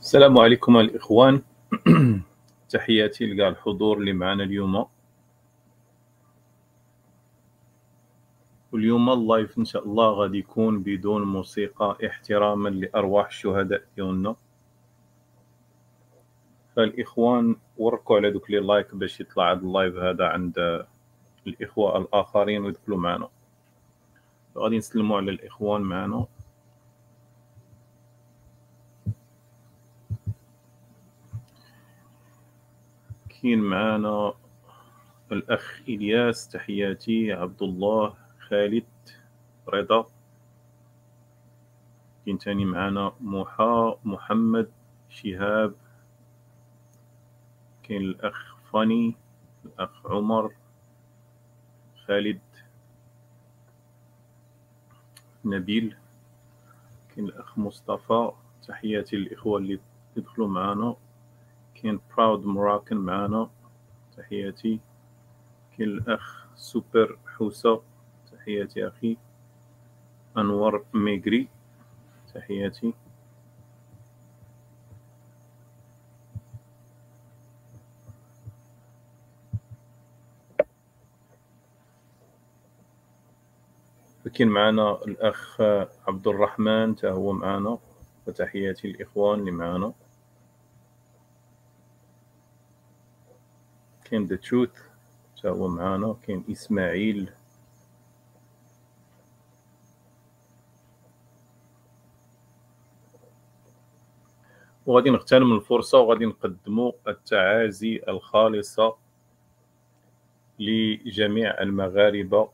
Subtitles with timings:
[0.00, 1.42] السلام عليكم الإخوان.
[2.70, 4.86] تحياتي لكاع الحضور اللي معنا اليوم
[8.72, 14.36] واليوم ال live إن شاء الله غادي يكون بدون موسيقى احتراما لأرواح الشهداء ديالنا.
[16.76, 20.86] فالإخوان وركوا على دوك les likes باش يطلع هذا ال live هذا عند
[21.46, 23.28] الإخوة الآخرين ويدخلوا معنا.
[24.56, 26.26] غادي نسلموا على الإخوان معنا.
[33.42, 34.34] كاين معانا
[35.32, 38.14] الأخ إلياس تحياتي عبد الله
[38.48, 38.84] خالد
[39.68, 40.06] رضا.
[42.24, 44.70] كاين تاني معانا موحى محمد
[45.08, 45.74] شهاب
[47.82, 49.14] كاين الأخ فاني
[49.64, 50.54] الأخ عمر
[52.06, 52.40] خالد
[55.44, 55.96] نبيل
[57.14, 58.30] كاين الأخ مصطفى.
[58.68, 59.80] تحياتي للإخوة اللي
[60.16, 60.96] يدخلوا معانا
[61.82, 63.50] كاين براود مراكن معانا
[64.16, 64.80] تحياتي.
[65.76, 67.82] كاين الأخ سوبر حوسة.
[68.32, 69.16] تحياتي أخي.
[70.36, 71.48] أنور ميغري.
[72.34, 72.94] تحياتي.
[84.24, 85.60] فكاين معنا الأخ
[86.08, 87.78] عبد الرحمن تا هو معنا.
[88.26, 89.92] فتحياتي الإخوان اللي معنا
[94.10, 94.70] كاين ذا تروث
[95.42, 97.30] تا هو معانا كاين إسماعيل.
[104.86, 108.96] وغادي نغتنم الفرصة وغادي نقدموا التعازي الخالصة
[110.58, 112.50] لجميع المغاربة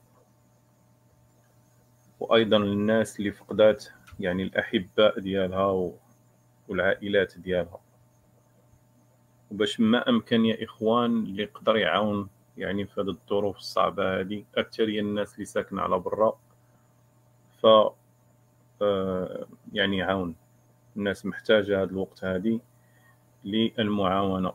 [2.20, 3.84] وأيضا للناس اللي فقدات
[4.20, 5.92] يعني الأحباء ديالها
[6.68, 7.80] والعائلات ديالها.
[9.54, 12.28] وباش ما أمكن يا إخوان اللي يقدر يعاون
[12.58, 14.44] يعني في هذه الظروف الصعبة هذه.
[14.56, 16.38] أكثر الناس اللي ساكنة على برا.
[17.62, 17.66] ف
[18.82, 20.34] آه، يعني يعاون
[20.96, 22.60] الناس محتاجة هذا الوقت هذه
[23.44, 24.52] للمعاونة.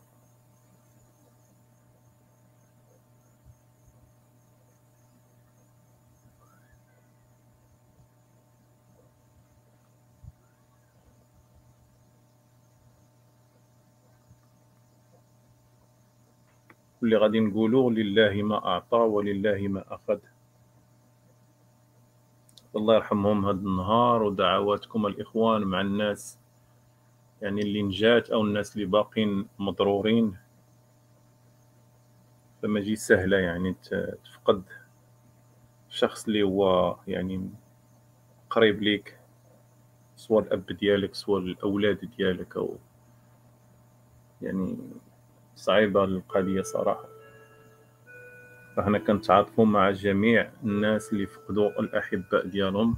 [17.10, 20.20] واللي غادي نقولوا لله ما أعطى ولله ما أخذ.
[22.76, 26.40] الله يرحمهم هذا النهار ودعواتكم الإخوان مع الناس
[27.42, 30.38] يعني اللي نجات أو الناس اللي باقين مضرورين.
[32.62, 33.76] فما جي سهلة يعني
[34.24, 34.64] تفقد
[35.90, 37.50] شخص اللي هو يعني
[38.50, 39.20] قريب ليك
[40.16, 42.78] سواء الأب ديالك سواء الأولاد ديالك أو
[44.42, 44.78] يعني
[45.60, 47.06] صعيبة القضية صراحة.
[48.76, 52.98] فهنا كنتعاطفوا مع جميع الناس اللي فقدوا الأحباء ديالهم.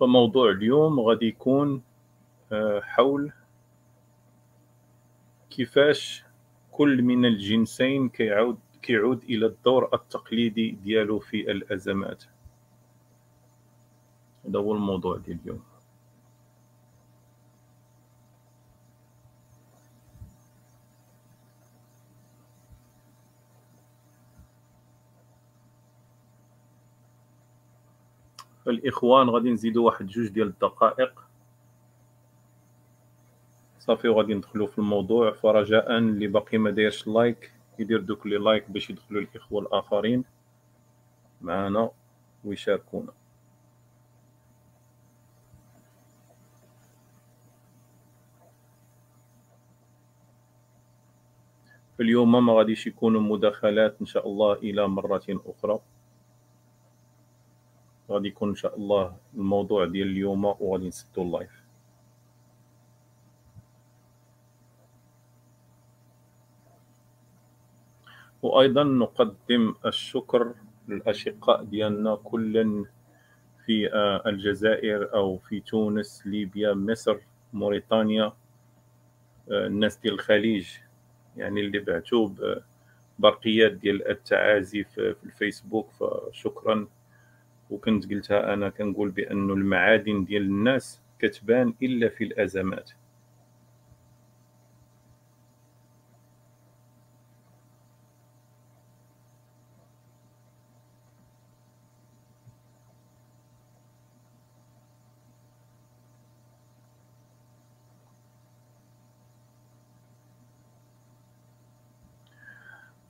[0.00, 1.82] فموضوع اليوم غادي يكون
[2.52, 3.32] آه، حول
[5.50, 6.24] كيفاش
[6.72, 12.24] كل من الجنسين كيعود كيعود إلى الدور التقليدي ديالو في الأزمات.
[14.46, 15.62] هذا هو الموضوع ديال اليوم.
[28.66, 31.24] فالإخوان غادي نزيدو واحد جوج ديال الدقائق.
[33.80, 35.32] صافي وغادي ندخلو في الموضوع.
[35.32, 40.24] فرجاء اللي باقي ما دايرش like يدير دوك les likes باش يدخلوا الإخوة الآخرين.
[41.40, 41.90] معنا
[42.44, 43.17] ويشاركونا.
[52.00, 55.80] اليوم ما غاديش يكونوا مداخلات إن شاء الله إلى مرة أخرى.
[58.10, 61.68] غادي يكون إن شاء الله الموضوع ديال اليوم وغادي نسدو اللايف
[68.42, 70.54] وأيضا نقدم الشكر
[70.88, 72.84] للأشقاء ديالنا كلا
[73.66, 77.18] في آه، الجزائر أو في تونس ليبيا مصر
[77.52, 78.32] موريتانيا
[79.50, 80.68] آه، الناس ديال الخليج.
[81.38, 82.28] يعني اللي بعثوا
[83.18, 86.86] برقيات ديال التعازي في الفيسبوك فشكرا.
[87.70, 92.90] وكنت قلتها أنا كنقول بانه المعادن ديال الناس كتبان إلا في الأزمات.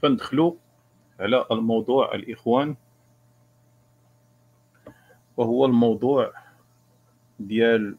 [0.02, 0.52] فندخلوا
[1.20, 2.76] على الموضوع الإخوان.
[5.36, 6.32] وهو الموضوع
[7.40, 7.96] ديال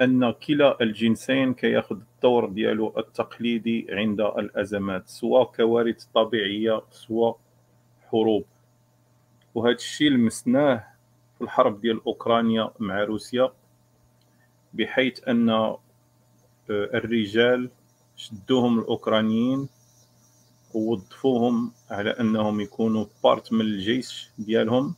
[0.00, 7.38] أن كلا الجنسين كياخذ الدور ديالو التقليدي عند الأزمات سواء كوارث طبيعية سواء
[8.10, 8.44] حروب.
[9.54, 10.84] وهذا الشيء لمسناه
[11.38, 13.52] في الحرب ديال أوكرانيا مع روسيا
[14.74, 15.78] بحيث أن آه،
[16.70, 17.70] الرجال
[18.16, 19.68] شدوهم الأوكرانيين
[20.74, 24.94] ووظفوهم على أنهم يكونوا بارت من الجيش ديالهم.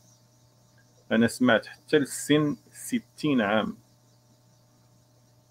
[1.11, 3.77] أنا سمعت حتى لسن ستين عام.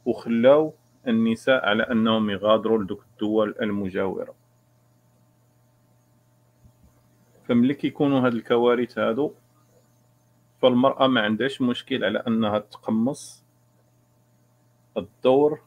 [0.05, 0.75] وخلاو
[1.09, 4.35] النساء على أنهم يغادروا لدوك الدول المجاورة.
[7.49, 9.33] فملي كيكونوا هاد الكوارث هادو
[10.63, 13.45] فالمرأة ما عندهاش مشكل على أنها تقمص
[14.97, 15.61] الدور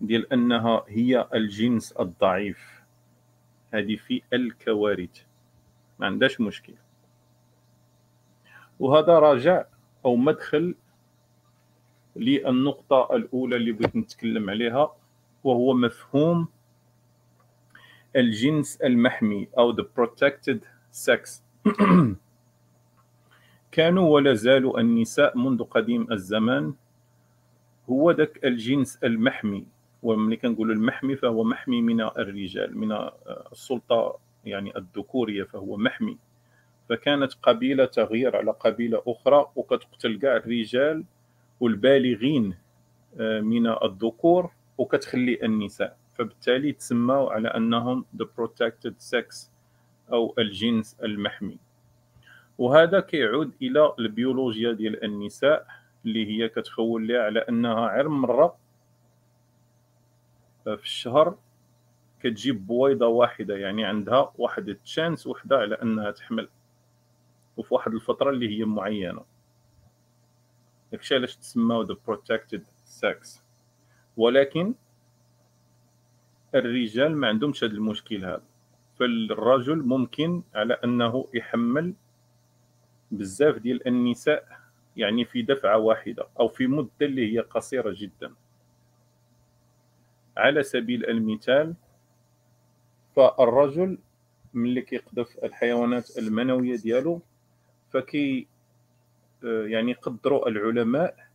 [0.00, 2.79] ديال أنها هي الجنس الضعيف.
[3.74, 5.22] هذه في الكوارث.
[5.98, 6.74] ما عندهاش مشكل.
[8.80, 9.64] وهذا راجع
[10.04, 10.74] أو مدخل
[12.16, 14.96] للنقطة الأولى اللي بغيت نتكلم عليها
[15.44, 16.48] وهو مفهوم
[18.16, 20.58] الجنس المحمي أو the protected
[20.92, 21.42] sex.
[23.72, 26.74] كانوا ولا زالوا النساء منذ قديم الزمان
[27.90, 29.66] هو ذاك الجنس المحمي.
[30.02, 33.08] وملي كنقولوا المحمي فهو محمي من الرجال من
[33.52, 36.18] السلطة يعني الذكورية فهو محمي.
[36.88, 41.04] فكانت قبيلة تغير على قبيلة أخرى وكتقتل كاع الرجال
[41.60, 42.54] والبالغين
[43.20, 45.96] آه، من الذكور وكتخلي النساء.
[46.14, 49.50] فبالتالي تسموا على أنهم the protected sex
[50.12, 51.58] أو الجنس المحمي.
[52.58, 55.66] وهذا كيعود إلى البيولوجيا ديال النساء
[56.04, 58.56] اللي هي كتخول لها على أنها غير مرة
[60.64, 61.38] في الشهر
[62.20, 66.48] كتجيب بويضة واحدة يعني عندها واحد التشانس وحدة على أنها تحمل.
[67.56, 69.24] وفي واحد الفترة اللي هي معينة.
[70.92, 72.60] داكشي علاش تسماو the protected
[73.00, 73.40] sex.
[74.16, 74.74] ولكن
[76.54, 78.42] الرجال ما عندهمش هذا المشكل هذا.
[78.98, 81.94] فالرجل ممكن على أنه يحمل
[83.10, 84.60] بزاف ديال النساء
[84.96, 88.34] يعني في دفعة واحدة أو في مدة اللي هي قصيرة جدا.
[90.40, 91.74] على سبيل المثال
[93.16, 93.98] فالرجل
[94.54, 97.20] ملي كيقذف الحيوانات المنوية ديالو
[97.90, 98.46] فكي
[99.42, 101.30] يعني قدروا العلماء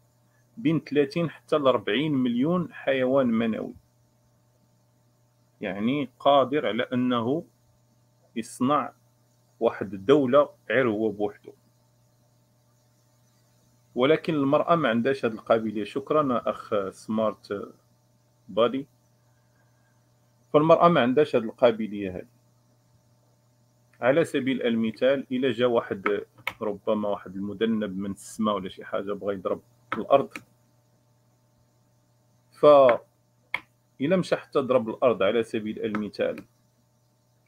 [0.58, 3.74] بين 30 حتى ل 40 مليون حيوان منوي.
[5.62, 7.44] يعني قادر على أنه
[8.36, 8.94] يصنع
[9.60, 11.54] واحد الدولة غير هو بوحده
[13.96, 15.84] ولكن المرأة ما عندهاش هذه القابلية.
[15.84, 17.74] شكرا أخ سمارت
[18.48, 18.88] بادي.
[20.56, 22.28] فالمرأة ما عندهاش هذه القابلية هذه
[24.02, 26.22] على سبيل المثال إلى جا واحد
[26.62, 29.62] ربما واحد المذنب من السماء ولا شي حاجة بغى يضرب
[29.98, 30.30] الأرض.
[32.52, 32.66] ف
[34.02, 36.44] إلا مشى حتى ضرب الأرض على سبيل المثال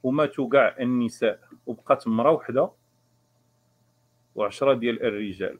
[0.03, 2.71] وماتوا كاع النساء وبقات مرا وحدة
[4.35, 5.59] وعشرة ديال الرجال.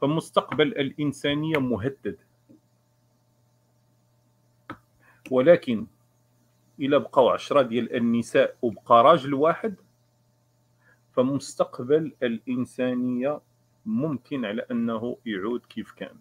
[0.00, 2.18] فمستقبل الإنسانية مهدد.
[5.30, 5.86] ولكن
[6.80, 9.74] إلا بقاو عشرة ديال النساء وبقى راجل واحد
[11.12, 13.40] فمستقبل الإنسانية
[13.86, 16.16] ممكن على أنه يعود كيف كان.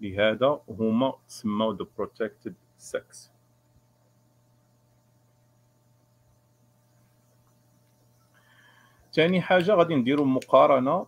[0.00, 3.30] لهذا هما سموا the protected sex.
[9.12, 11.06] ثاني حاجة غادي نديرو مقارنة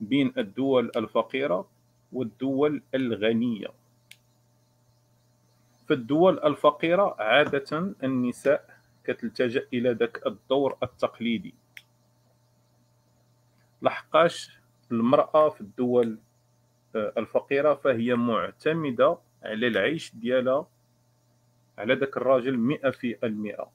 [0.00, 1.68] بين الدول الفقيرة
[2.12, 3.77] والدول الغنية.
[5.88, 11.54] في الدول الفقيرة عادة النساء كتلتجأ إلى ذاك الدور التقليدي.
[13.82, 14.58] لحقاش
[14.92, 16.18] المرأة في الدول
[16.96, 20.66] آه، الفقيرة فهي معتمدة على العيش ديالها
[21.78, 23.70] على ذاك الراجل مئة في المئة.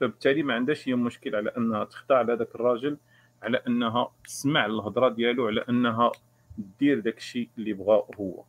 [0.00, 2.98] فبالتالي ما عندهاش هي مشكل على أنها تخضع على ذاك الراجل
[3.42, 6.12] على أنها تسمع الهضرة ديالو على أنها
[6.80, 8.44] دير داك الشيء اللي بغاه هو.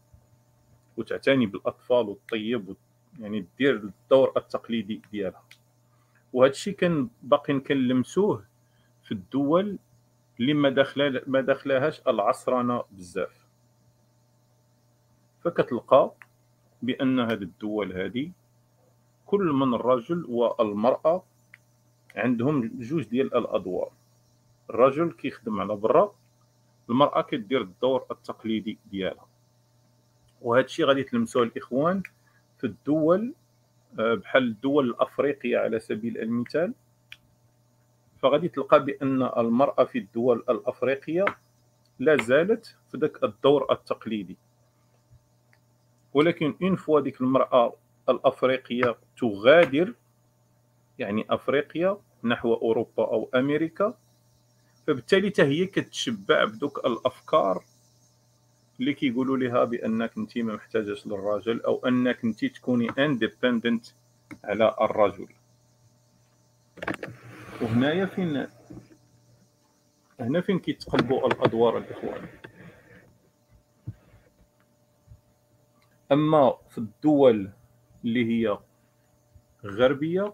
[0.97, 2.75] وتعتني بالأطفال وتطيب
[3.19, 5.43] يعني دير الدور التقليدي ديالها.
[6.33, 8.45] وهذا الشيء كان باقي كنلمسوه
[9.03, 9.77] في الدول
[10.39, 13.47] اللي ما داخله ما داخلهاش العصرنه بزاف.
[15.41, 16.12] فكتلقى
[16.81, 18.31] بأن هذه الدول هذه
[19.25, 21.23] كل من الرجل والمرأة
[22.15, 23.91] عندهم جوج ديال الأدوار.
[24.69, 26.15] الرجل كيخدم على برا
[26.89, 29.32] المرأة كدير الدور التقليدي ديالها.
[30.43, 32.03] وهذا الشيء غادي تلمسوه الإخوان
[32.57, 33.33] في الدول
[34.00, 36.73] آه، بحال الدول الأفريقية على سبيل المثال.
[38.21, 41.25] فغادي تلقى بأن المرأة في الدول الأفريقية
[42.00, 44.38] لا زالت في ذاك الدور التقليدي.
[46.13, 47.73] ولكن اون فوا ديك المرأة
[48.09, 49.93] الأفريقية تغادر
[51.00, 53.93] يعني أفريقيا نحو أوروبا أو أمريكا
[54.88, 57.63] فبالتالي حتى هي كتشبع بدوك الأفكار
[58.83, 63.85] اللي كيقولوا لها بأنك انت ما محتاجاش للراجل أو أنك انت تكوني اندبندنت
[64.43, 65.27] على الرجل.
[67.61, 68.47] وهنايا فين؟
[70.19, 72.27] هنا فين كيتقلبوا الأدوار الإخوان؟
[76.11, 77.49] أما في الدول
[78.05, 78.57] اللي هي
[79.65, 80.33] غربية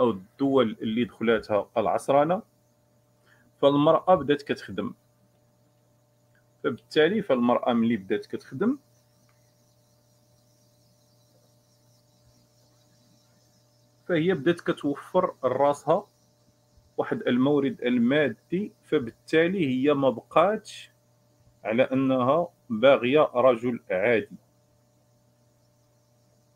[0.00, 2.42] أو الدول اللي دخلاتها العصرنه
[3.60, 4.94] فالمرأة بدات كتخدم.
[6.64, 8.78] فبالتالي فالمرأة ملي بدات كتخدم
[14.08, 16.06] فهي بدات كتوفر راسها
[16.96, 20.90] واحد المورد المادي فبالتالي هي ما بقاتش
[21.64, 24.36] على أنها باغية رجل عادي.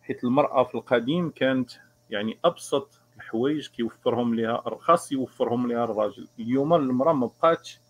[0.03, 1.71] حيت المرأة في القديم كانت
[2.11, 7.81] يعني أبسط الحوايج كيوفرهم لها خاص يوفرهم لها الراجل اليوم المرأة ما بقاتش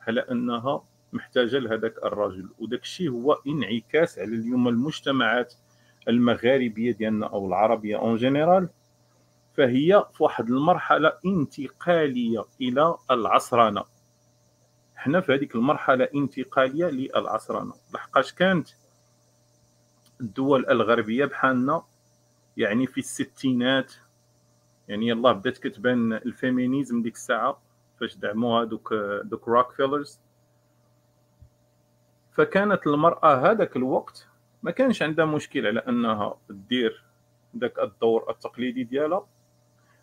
[0.00, 2.48] على أنها محتاجه لهذاك الرجل.
[2.58, 5.54] وداك الشيء هو انعكاس على اليوم المجتمعات
[6.08, 8.68] المغاربية ديالنا أو العربية en général
[9.56, 13.84] فهي في واحد المرحلة انتقالية إلى العصرنه
[14.96, 18.68] حنا في هذيك المرحلة انتقالية للعصرنه لحقاش كانت
[20.20, 21.82] الدول الغربية بحالنا
[22.56, 23.92] يعني في الستينات
[24.88, 27.62] يعني يلاه بدات كتبان الـ feminism ديك الساعة
[28.00, 28.94] فاش دعموها دوك
[29.24, 30.20] دوك Rockefellers
[32.34, 34.28] فكانت المرأة هذاك الوقت
[34.62, 37.04] ما كانش عندها مشكل على انها دير
[37.58, 39.26] ذاك الدور التقليدي ديالها.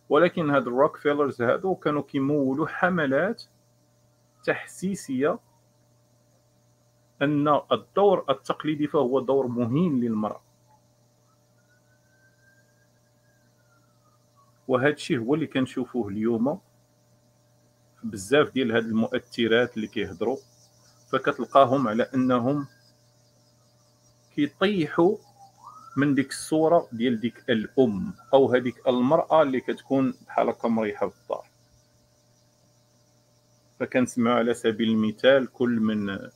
[0.10, 3.44] ولكن هاد ال Rockefellers هادو كانوا كيمولوا حملات
[4.44, 5.40] تحسيسية
[7.22, 10.42] أن الدور التقليدي فهو دور مهم للمرأة.
[14.68, 16.60] وهذا الشيء هو اللي كنشوفوه اليوم.
[18.04, 20.38] بزاف ديال هاد المؤثرات اللي كيهضروا.
[21.12, 22.68] فكتلقاهم على أنهم
[24.36, 25.18] كيطيحوا
[25.98, 31.16] من ديك الصورة ديال ديك الأم أو هذيك المرأة اللي كتكون بحال هكا مريحة في
[31.22, 31.46] الدار.
[33.80, 36.30] فكنسمعوا على سبيل المثال كل من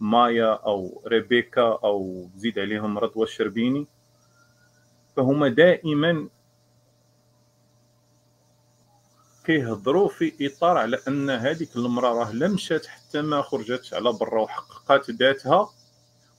[0.00, 3.86] مايا أو ريبيكا أو زيد عليهم رضوى الشربيني
[5.16, 6.28] فهما دائما
[9.44, 14.42] كيهضروا في إطار على أن هذيك المرأة راه لا مشات حتى ما خرجت على برا
[14.42, 15.70] وحققت ذاتها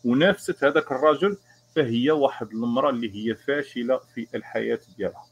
[0.05, 1.37] ونافست هذاك الرجل
[1.75, 5.25] فهي واحد المرأة اللي هي فاشلة في الحياة ديالها.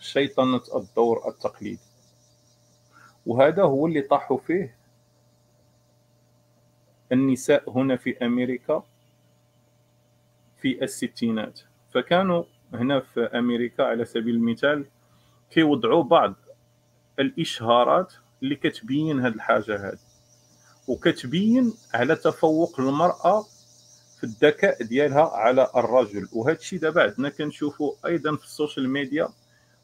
[0.00, 1.78] شيطنة الدور التقليدي.
[3.26, 4.76] وهذا هو اللي طاحوا فيه
[7.12, 8.82] النساء هنا في أمريكا
[10.60, 11.60] في الستينات.
[11.94, 14.84] فكانوا هنا في أمريكا على سبيل المثال
[15.50, 16.34] كيوضعوا بعض
[17.18, 18.12] الإشهارات
[18.42, 19.98] اللي كتبين هذه الحاجة هذه
[20.88, 23.42] وكتبين على تفوق المرأة
[24.18, 26.28] في الذكاء ديالها على الرجل.
[26.32, 29.28] وهذا الشيء دابا عندنا كنشوفوا أيضا في ال social media.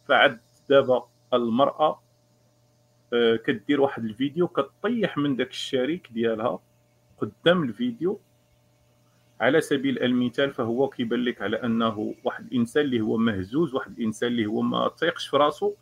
[0.09, 2.01] فعد دابا المرأة
[3.13, 6.59] آه، كدير واحد الفيديو كطيح من داك الشريك ديالها
[7.19, 8.21] قدام الفيديو.
[9.41, 14.29] على سبيل المثال فهو كيبان لك على أنه واحد الإنسان اللي هو مهزوز واحد الإنسان
[14.29, 15.73] اللي هو ما تيقش في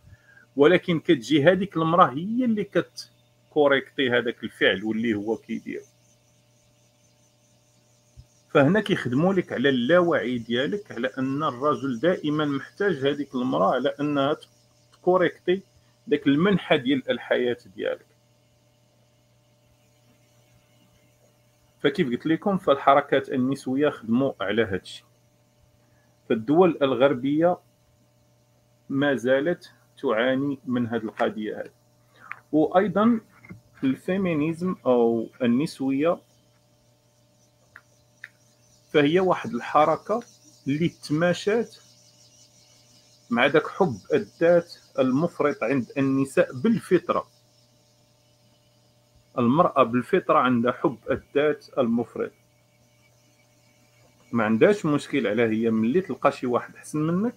[0.56, 5.82] ولكن كتجي هذيك المرأة هي اللي كتكوريكتي هذاك الفعل واللي هو كيدير.
[8.50, 14.36] فهنا كيخدموا لك على اللاوعي ديالك على أن الرجل دائما محتاج هذيك المرأة على أنها
[14.92, 15.62] تكوريكتي
[16.06, 18.15] داك المنحى ديال الحياة ديالك.
[21.87, 25.07] فكيف قلت لكم فالحركات النسوية خدموا على هذا الشيء
[26.28, 27.59] فالدول الغربية
[28.88, 31.71] ما زالت تعاني من هذه القضية هذه
[32.52, 33.21] وأيضا
[33.85, 36.19] الفيمينيزم أو النسوية
[38.93, 40.23] فهي واحد الحركة
[40.66, 41.76] اللي تماشات
[43.31, 47.28] مع ذاك حب الذات المفرط عند النساء بالفطرة.
[49.38, 52.33] المرأة بالفطرة عندها حب الذات المفرط.
[54.33, 57.35] ما عندهاش مشكل على هي ملي تلقى شي واحد احسن منك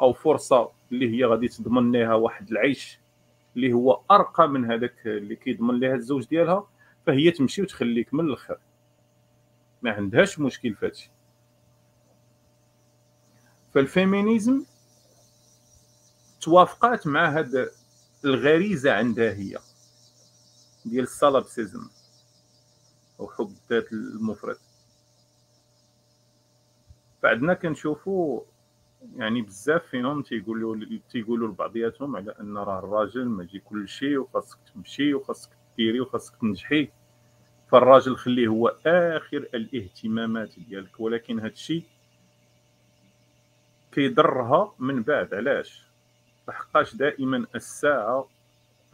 [0.00, 3.00] أو فرصة اللي هي غادي تضمن لها واحد العيش
[3.56, 6.68] اللي هو أرقى من هذاك اللي كيضمن لها الزوج ديالها
[7.06, 8.58] فهي تمشي وتخليك من الأخر.
[9.82, 11.10] ما عندهاش مشكل في هادشي.
[13.74, 14.64] فال feminism
[16.40, 17.70] توافقات مع هاد
[18.24, 19.58] الغريزة عندها هي.
[20.84, 21.88] ديال ال solipsism
[23.20, 24.56] أو حب الذات المفرط
[27.22, 28.40] بعدا كنشوفوا
[29.16, 35.14] يعني بزاف فيهم تيقولوا تيقولوا لبعضياتهم على أن راه الراجل ماشي كل شيء وخاصك تمشي
[35.14, 36.88] وخاصك ديري وخاصك تنجحي.
[37.70, 41.84] فالراجل خليه هو آخر الاهتمامات ديالك ولكن هذا الشيء
[43.92, 45.34] كيضرها من بعد.
[45.34, 45.84] علاش؟
[46.48, 48.28] لحقاش دائما الساعة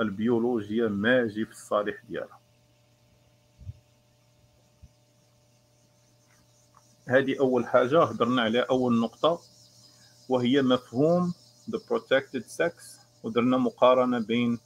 [0.01, 2.39] البيولوجية ماجي في الصالح ديالها.
[7.09, 9.41] هذه أول حاجة هضرنا على أول نقطة
[10.29, 11.35] وهي مفهوم
[11.71, 14.59] the protected sex ودرنا مقارنة بين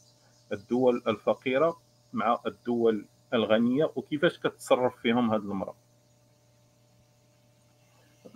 [0.52, 1.80] الدول الفقيرة
[2.12, 5.74] مع الدول الغنية وكيفاش كتصرف فيهم هذه المرأة.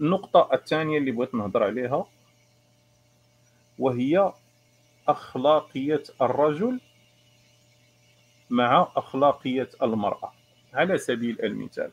[0.00, 2.06] النقطة الثانية اللي بغيت نهضر عليها
[3.78, 4.32] وهي
[5.08, 6.80] أخلاقية الرجل
[8.50, 10.32] مع أخلاقية المرأة.
[10.74, 11.90] على سبيل المثال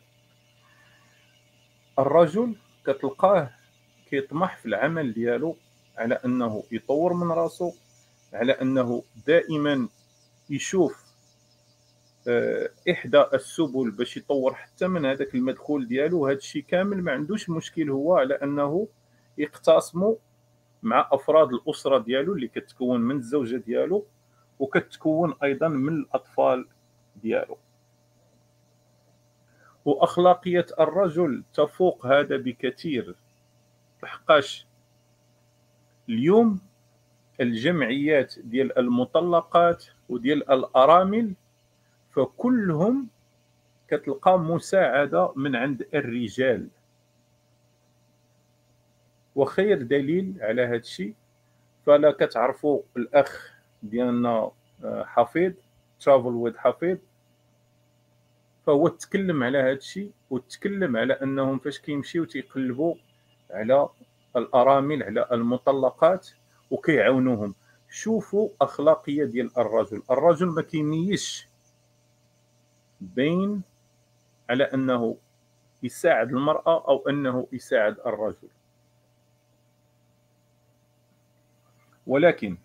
[2.00, 3.50] الرجل كتلقاه
[4.10, 5.58] كيطمح في العمل ديالو
[5.98, 7.72] على أنه يطور من راسو
[8.34, 9.88] على أنه دائما
[10.50, 11.04] يشوف
[12.28, 16.28] آه، إحدى السبل باش يطور حتى من هذاك المدخول ديالو.
[16.28, 18.88] هذا الشيء كامل ما عندوش مشكل هو على أنه
[19.38, 20.20] يقتسمو
[20.84, 24.06] مع أفراد الأسرة ديالو اللي كتكون من الزوجة ديالو
[24.60, 26.68] وكتكون أيضا من الأطفال
[27.16, 27.58] ديالو.
[29.86, 33.16] وأخلاقية الرجل تفوق هذا بكثير.
[34.04, 34.66] لحقاش
[36.10, 36.60] اليوم
[37.42, 41.34] الجمعيات ديال المطلقات وديال الأرامل
[42.12, 43.08] فكلهم
[43.88, 46.68] كتلقى مساعدة من عند الرجال.
[49.36, 51.14] وخير دليل على هذا الشيء.
[51.86, 54.52] فلا كتعرفوا الأخ ديالنا
[54.86, 55.54] حفيظ
[56.00, 56.98] ترافل ويد حفيظ
[58.66, 62.96] فهو تكلم على هذا الشيء وتكلم على أنهم فاش كيمشيو تيقلبوا
[63.52, 63.90] على
[64.36, 66.30] الأرامل على المطلقات
[66.72, 67.56] وكيعاونوهم.
[67.90, 70.02] شوفوا أخلاقية ديال الرجل.
[70.12, 71.48] الرجل ما كيميزش
[73.02, 73.62] بين
[74.50, 75.18] على أنه
[75.84, 78.50] يساعد المرأة أو أنه يساعد الرجل.
[82.08, 82.58] ولكن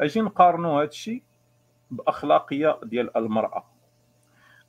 [0.00, 1.22] أجي نقارنوا هذا الشيء
[1.90, 3.64] بأخلاقية ديال المرأة.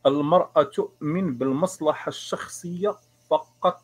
[0.06, 2.96] المرأة تؤمن بالمصلحة الشخصية
[3.30, 3.82] فقط.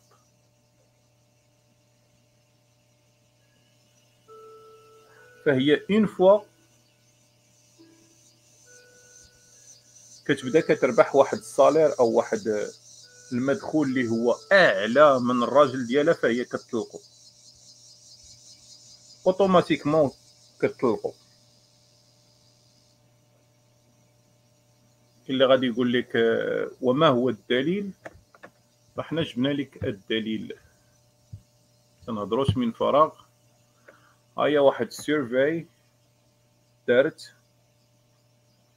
[5.44, 6.40] فهي اون فوا
[10.26, 12.68] كتبدا كتربح واحد الصالير أو واحد
[13.32, 16.98] المدخول اللي هو أعلى من الراجل ديالها فهي كتطلقو.
[19.26, 20.10] أوتوماتيكمون
[20.60, 21.12] كتطلقو
[25.30, 26.12] اللي غادي يقول لك
[26.82, 27.90] وما هو الدليل؟
[28.96, 30.52] فاحنا جبنا لك الدليل.
[32.06, 33.10] تنهضروش من فراغ.
[34.38, 35.66] هيا واحد سيرفي
[36.88, 37.34] دارت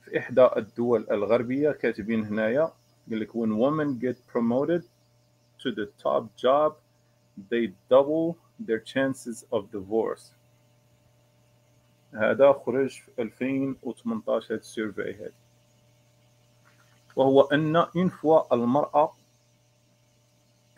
[0.06, 2.71] في إحدى الدول الغربية كاتبين هنايا
[3.10, 4.84] قال لك when women get promoted
[5.63, 6.73] to the top job
[7.51, 10.34] they double their chances of divorce.
[12.13, 15.32] هذا خرج في 2018 هذا ال survey هذا
[17.15, 19.13] وهو أن une fois المرأة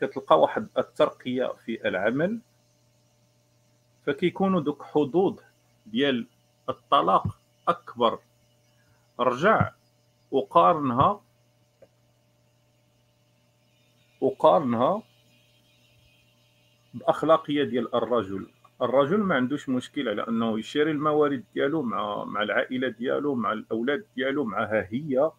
[0.01, 2.39] كتلقى واحد الترقية في العمل
[4.05, 5.39] فكيكونوا دوك حظوظ
[5.85, 6.27] ديال
[6.69, 8.19] الطلاق أكبر.
[9.19, 9.71] رجع
[10.31, 11.21] وقارنها
[14.21, 15.03] وقارنها
[16.93, 18.47] باخلاقيه ديال الرجل.
[18.81, 24.05] الرجل ما عندوش مشكل على أنه يشري الموارد ديالو مع مع العائلة ديالو مع الأولاد
[24.15, 25.31] ديالو معها هي.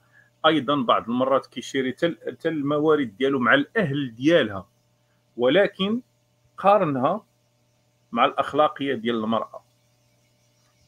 [0.47, 4.67] أيضا بعض المرات كيشري حتى الموارد ديالو مع الأهل ديالها.
[5.37, 6.01] ولكن
[6.59, 7.25] قارنها
[8.13, 9.63] مع الاخلاقيه ديال المرأة.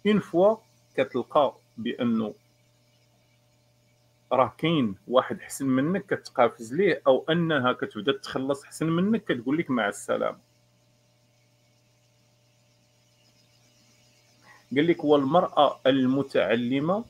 [0.06, 0.56] une fois
[0.96, 2.34] كتلقى بانه
[4.32, 9.70] راه كاين واحد حسن منك كتقافز ليه أو أنها كتبدا تخلص حسن منك كتقول لك
[9.70, 10.38] مع السلامة.
[14.74, 17.04] قال لك والمرأة المتعلمة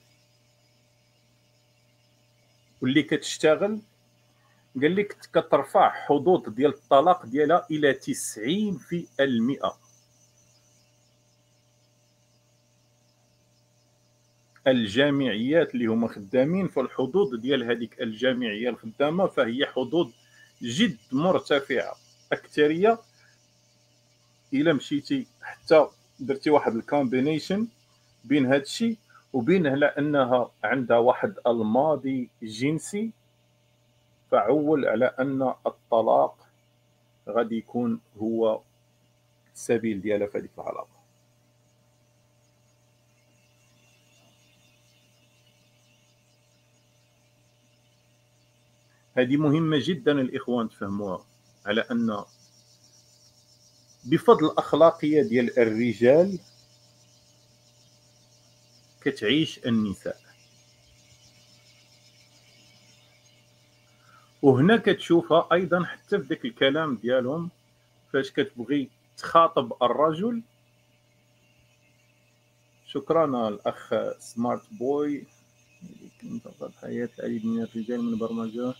[2.80, 3.80] واللي كتشتغل
[4.82, 9.78] قال لك كترفع حظوظ ديال الطلاق ديالها إلى 90 في المئة.
[14.66, 20.10] الجامعيات اللي هما خدامين فالحظوظ ديال هذيك الجامعية الخدامة فهي حظوظ
[20.62, 21.94] جد مرتفعة
[22.32, 22.98] أكثرية
[24.54, 25.86] إلا مشيتي حتى
[26.20, 27.68] درتي واحد الكومبينيشن
[28.24, 28.96] بين هذا الشيء
[29.32, 33.10] وبين على انها عندها واحد الماضي جنسي
[34.30, 36.46] فعول على ان الطلاق
[37.28, 38.60] غادي يكون هو
[39.54, 40.96] السبيل ديالها في هذيك العلاقة.
[49.16, 51.24] هذه مهمة جدا الإخوان تفهموها
[51.66, 52.24] على أن
[54.06, 56.38] بفضل الأخلاقية ديال الرجال
[59.00, 60.20] كتعيش النساء.
[64.42, 67.50] وهنا كتشوفها أيضا حتى في ذاك الكلام ديالهم
[68.12, 70.42] فاش كتبغي تخاطب الرجل
[72.86, 75.26] شكرا الأخ سمارت بوي
[76.62, 78.74] الحياة العديد من الرجال من برمجة.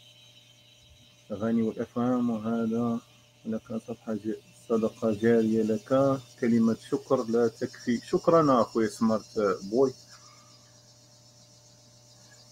[1.33, 3.01] أغاني والأفهام وهذا
[3.47, 4.19] لك صفحة
[4.69, 6.19] صدقة جارية لك.
[6.41, 8.01] كلمة شكر لا تكفي.
[8.07, 9.39] شكرا أخوي سمارت
[9.71, 9.93] بوي.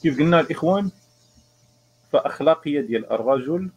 [0.03, 0.91] كيف قلنا الإخوان؟
[2.13, 3.71] فأخلاقية ديال الرجل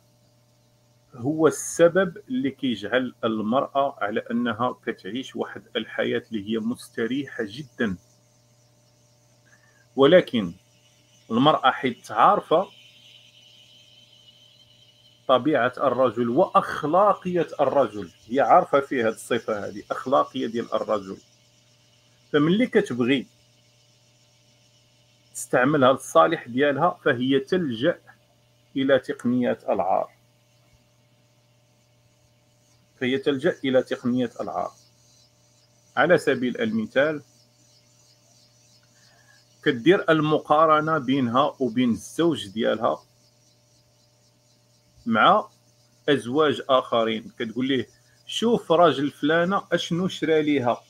[1.15, 7.97] هو السبب اللي كيجعل المرأة على أنها كتعيش واحد الحياة اللي هي مستريحة جدا.
[9.95, 10.53] ولكن
[11.31, 12.67] المرأة حيت عارفة
[15.27, 18.11] طبيعة الرجل وأخلاقية الرجل.
[18.27, 21.17] هي عارفة فيه هذه الصفة هذه أخلاقية ديال الرجل.
[22.33, 23.27] فملي كتبغي
[25.35, 27.99] تستعملها للصالح ديالها فهي تلجأ
[28.75, 30.09] إلى تقنيات العار.
[32.99, 34.71] فهي تلجأ إلى تقنية العار.
[35.97, 37.21] على سبيل المثال
[39.63, 43.03] كدير المقارنة بينها وبين الزوج ديالها.
[45.07, 45.47] مع
[46.09, 47.31] أزواج آخرين.
[47.39, 47.87] كتقول ليه؟
[48.25, 50.83] شوف راجل فلانة أشنو شرا ليها.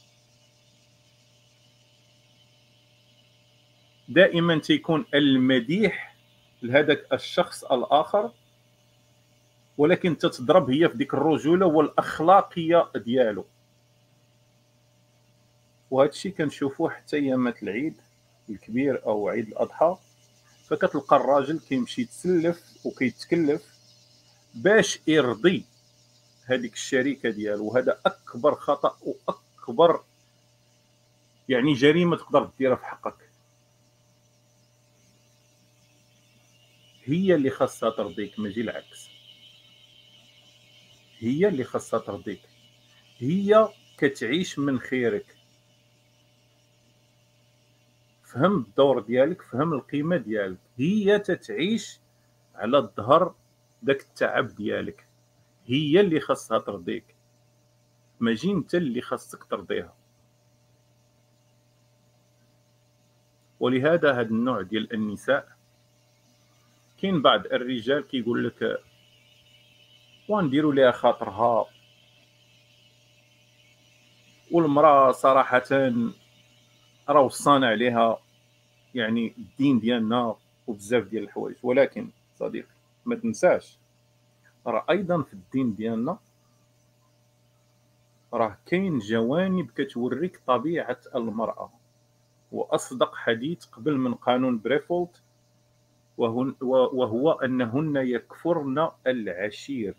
[4.09, 6.15] دائما تيكون المديح
[6.61, 8.31] لهذاك الشخص الآخر
[9.77, 13.45] ولكن تتضرب هي في ديك الرجولة والأخلاقية ديالو.
[15.91, 17.97] وهذا الشيء كنشوفوه حتى ايامات العيد
[18.49, 19.97] الكبير أو عيد الأضحى.
[20.67, 23.76] فكتلقى الراجل كيمشي يتسلف وكيتكلف
[24.57, 25.65] باش يرضي
[26.45, 30.03] هذيك الشركة ديالو وهذا أكبر خطأ وأكبر
[31.49, 33.29] يعني جريمة تقدر ديرها في حقك.
[37.03, 39.09] هي اللي خاصها ترضيك ماشي العكس.
[41.19, 42.41] هي اللي خاصها ترضيك.
[43.17, 45.37] هي كتعيش من خيرك.
[48.23, 50.57] فهم الدور ديالك فهم القيمة ديالك.
[50.77, 51.99] هي تتعيش
[52.55, 53.35] على الظهر
[53.87, 55.07] داك التعب ديالك.
[55.65, 57.15] هي اللي خاصها ترضيك.
[58.19, 59.93] ماشي انت اللي خاصك ترضيها.
[63.59, 65.47] ولهذا هذا النوع ديال النساء
[67.01, 68.83] كاين بعض الرجال كيقول لك
[70.29, 71.65] ونديروا ليها خاطرها.
[74.51, 75.63] والمرأة صراحة
[77.09, 78.19] راه وصانا عليها
[78.95, 80.35] يعني الدين ديالنا
[80.67, 81.55] وبزاف ديال الحوايج.
[81.63, 82.76] ولكن صديقي
[83.07, 83.77] ما تنساش.
[84.67, 86.19] راه أيضا في الدين ديالنا
[88.33, 91.71] راه كاين جوانب كتوريك طبيعة المرأة.
[92.51, 95.21] وأصدق حديث قبل من قانون بريفولت
[96.17, 99.95] وهو أنهن يكفرن العشير.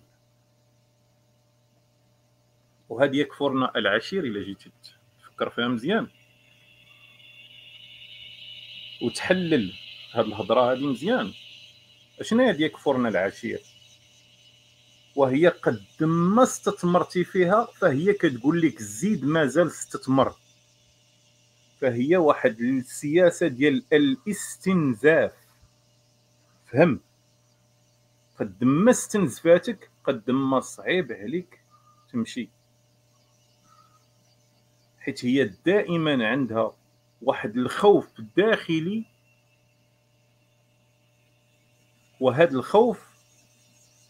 [2.89, 4.73] وهذه يكفرن العشير إلا جيتي
[5.21, 6.09] تفكر فيها مزيان.
[9.03, 9.73] وتحلل
[10.15, 11.33] هذه الهضرة هذه مزيان.
[12.21, 13.61] اشنو هي يكفرن العشير؟
[15.17, 20.35] وهي قد ما استثمرتي فيها فهي كتقول لك زيد مازال استثمر.
[21.81, 25.33] فهي واحد السياسة ديال الاستنزاف.
[26.73, 27.01] فهم؟
[28.41, 31.61] قد ما استنزفاتك قد ما صعيب عليك
[32.13, 32.49] تمشي.
[35.01, 36.77] حيت هي دائما عندها
[37.23, 39.05] واحد الخوف داخلي
[42.21, 42.99] وهذا الخوف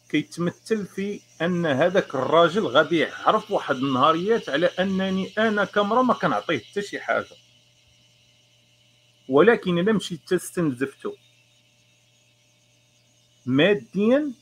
[0.09, 6.59] كيتمثل في أن هذاك الراجل غادي يعرف واحد النهاريات على أنني أنا كامرا ما كنعطيه
[6.59, 7.37] حتى شي حاجة.
[9.29, 11.17] ولكن إلا مشيت تستنزفته
[13.47, 14.33] ماديا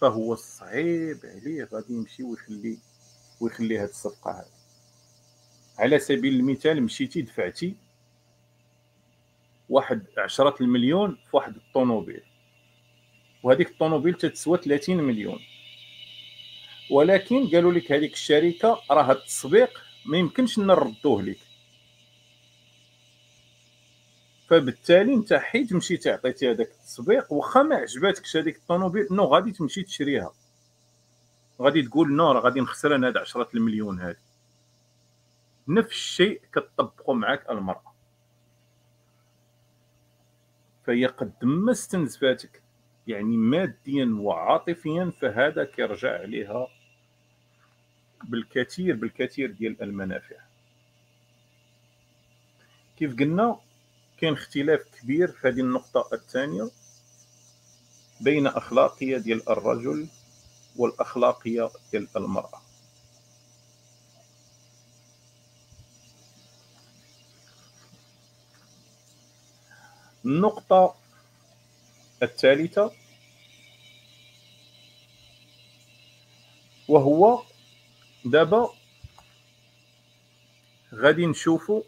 [0.00, 2.78] فهو صعيب عليه غادي يمشي ويخلي
[3.40, 4.58] ويخلي هاد الصفقة هذه.
[5.78, 7.76] على سبيل المثال مشيتي دفعتي
[9.68, 12.22] واحد عشرة المليون في واحد الطوموبيل.
[13.42, 15.38] وهذيك الطوموبيل تتسوى 30 مليون.
[16.90, 21.38] ولكن قالوا لك هذيك الشركة راه التسويق ما يمكنش نردوه لك.
[24.48, 29.82] فبالتالي انت حيت مشيتي عطيتي هذاك التسويق واخا ما عجباتكش هذيك الطوموبيل نو غادي تمشي
[29.82, 30.32] تشريها.
[31.60, 34.16] غادي تقول نو راه غادي نخسر أنا هاد 10 المليون هذه.
[35.68, 37.94] نفس الشيء كتطبقوا معك المرأة.
[40.86, 42.62] فهي قد ما استنزفاتك
[43.08, 46.68] يعني ماديا وعاطفيا فهذا كيرجع عليها
[48.24, 50.36] بالكثير بالكثير ديال المنافع.
[52.96, 53.60] كيف قلنا
[54.18, 56.70] كاين اختلاف كبير في هذه النقطة الثانية
[58.20, 60.06] بين أخلاقية ديال الرجل
[60.76, 62.62] والأخلاقية ديال المرأة.
[70.24, 70.94] النقطة
[72.22, 72.92] الثالثة.
[76.88, 77.42] وهو
[78.24, 78.70] دابا
[80.94, 81.82] غادي نشوفوا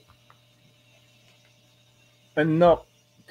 [2.38, 2.76] أن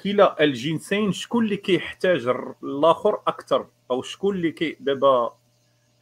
[0.02, 2.26] كلا الجنسين شكون اللي كيحتاج
[2.62, 5.36] الآخر أكثر أو شكون اللي كي دابا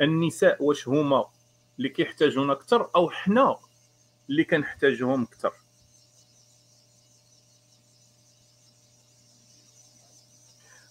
[0.01, 1.25] النساء واش هما
[1.79, 3.57] اللي كيحتاجون أكثر أو حنا
[4.31, 5.53] اللي كنحتاجهم أكثر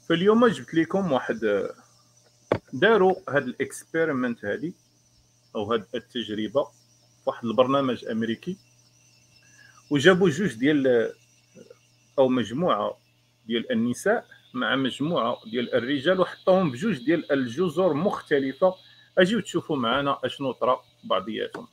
[0.09, 1.67] فاليوم جبت لكم واحد
[2.73, 4.73] داروا هاد ال experiment هادي
[5.55, 6.67] أو هاد التجربة
[7.25, 8.57] واحد البرنامج أمريكي
[9.91, 11.11] وجابوا جوج ديال
[12.19, 12.97] أو مجموعة
[13.47, 18.73] ديال النساء مع مجموعة ديال الرجال وحطوهم بجوج ديال الجزر مختلفة.
[19.17, 21.67] أجيو تشوفوا معنا أشنو طرا بعضياتهم.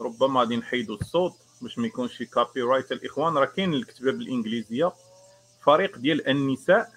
[0.00, 1.32] ربما غادي نحيدوا الصوت
[1.62, 3.34] باش ما يكونش في copyright الإخوان.
[3.36, 4.92] راه كاين الكتابة بالإنجليزية
[5.62, 6.92] فريق ديال النساء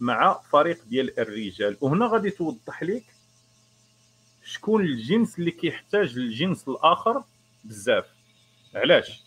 [0.00, 1.76] مع فريق ديال الرجال.
[1.80, 3.04] وهنا غادي توضح لك
[4.44, 7.24] شكون الجنس اللي كيحتاج للجنس الآخر
[7.64, 8.06] بزاف.
[8.74, 9.22] علاش؟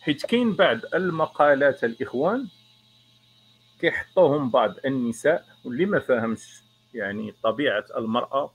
[0.00, 2.48] حيت كاين بعض المقالات الإخوان
[3.80, 6.62] كيحطوهم بعض النساء واللي ما فاهمش
[6.94, 8.54] يعني طبيعة المرأة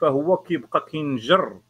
[0.00, 1.60] فهو كيبقى كينجر.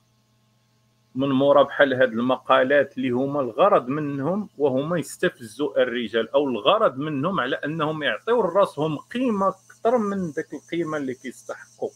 [1.14, 7.40] من مورا بحال هاد المقالات اللي هما الغرض منهم وهما يستفزوا الرجال أو الغرض منهم
[7.40, 11.90] على أنهم يعطيو لراسهم قيمة أكثر من ذاك القيمة اللي كيستحقوا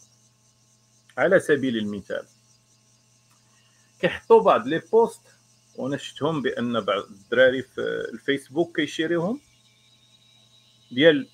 [1.17, 2.25] على سبيل المثال
[3.99, 5.21] كيحطوا بعض les posts
[5.75, 7.81] وأنا شفتهم بأن بعض الدراري في
[8.13, 9.39] الفيسبوك كيشيريوهم
[10.91, 11.29] ديال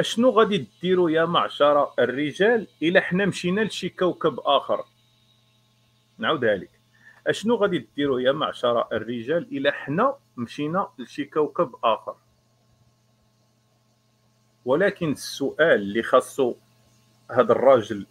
[0.00, 4.84] أشنو غادي ديروا يا معشر الرجال إلا حنا مشينا لشي كوكب آخر؟
[6.18, 6.77] نعاودها لك
[7.26, 12.16] أشنو غادي ديروا يا معشر الرجال إلا حنا مشينا لشي كوكب آخر؟
[14.64, 16.54] ولكن السؤال اللي خاصو
[17.30, 18.06] هذا الراجل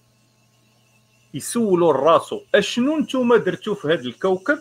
[1.34, 4.60] يسولوا راسو أشنو نتوما درتو في هذا الكوكب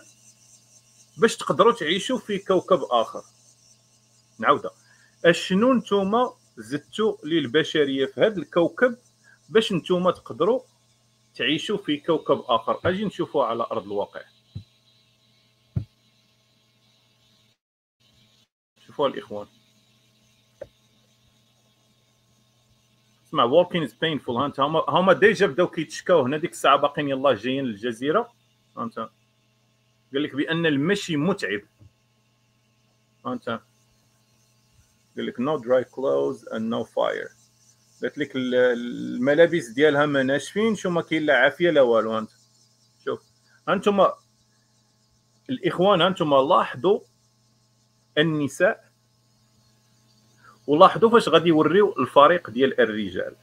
[1.18, 3.22] باش تقدروا تعيشوا في كوكب آخر؟
[4.38, 4.70] نعاودها
[5.24, 8.96] أشنو نتوما زدتوا للبشرية في هذا الكوكب
[9.48, 10.60] باش نتوما تقدروا
[11.34, 14.20] تعيشوا في كوكب آخر؟ أجي نشوفوا على أرض الواقع.
[18.96, 19.46] شوفوا الإخوان.
[23.28, 27.08] اسمع walking is painful ها أنت هما هما déjà بداو كيتشكاو هنا ديك الساعة باقيين
[27.08, 28.32] يلاه جايين للجزيرة.
[28.76, 31.60] ها أنت قال لك بأن المشي متعب.
[33.26, 33.48] ها أنت
[35.16, 37.28] قال لك no dry clothes and no fire
[38.02, 42.30] قالت لك الملابس ديالها ما ناشفينش وما كاين لا عافية لا والو أنت.
[43.04, 43.22] شوف
[43.68, 44.06] أنتم
[45.50, 47.00] الإخوان أنتم لاحظوا
[48.18, 48.85] النساء
[50.66, 53.36] ولاحظوا فاش غادي يوريو الفريق ديال الرجال.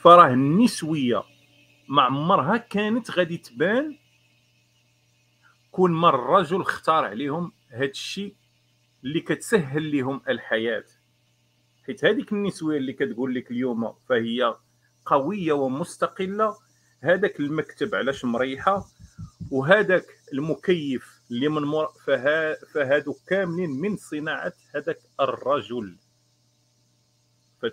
[0.00, 1.22] فراه النسوية
[1.88, 3.96] ما عمرها كانت غادي تبان
[5.70, 8.34] كون ما الرجل اختار عليهم هاد الشيء
[9.04, 10.84] اللي كتسهل لهم الحياة.
[11.86, 14.54] حيت هذيك النسوية اللي كتقول لك اليوم فهي
[15.06, 16.56] قوية ومستقلة
[17.00, 18.86] هذاك المكتب علاش مريحة؟
[19.50, 21.86] وهذاك المكيف اللي من مر...
[22.06, 22.64] فها...
[22.64, 25.96] فهادو كاملين من صناعة هذاك الرجل.
[27.62, 27.70] ف 99%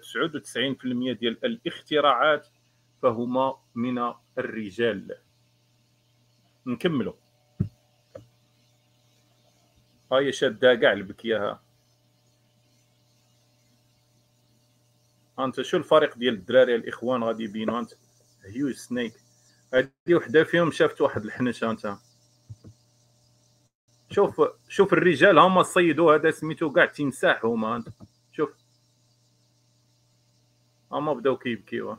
[1.20, 2.48] ديال الاختراعات
[3.02, 5.18] فهما من الرجال.
[6.66, 7.14] نكملوا
[10.12, 11.60] هاي شادة كاع البكيه
[15.40, 17.92] أنت شو الفريق ديال الدراري الإخوان غادي يبينوا أنت؟
[18.46, 19.23] هيوج سنيك.
[19.74, 21.96] هذه وحدة فيهم شافت واحد الحنش انت.
[24.10, 27.84] شوف شوف الرجال هما صيدوا هذا سميتو كاع تمساح هما.
[28.32, 28.50] شوف.
[30.92, 31.98] هما بداو كيبكيو.